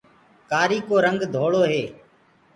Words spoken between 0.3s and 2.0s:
ڪآري ڪو رنگ ڌݪو هي۔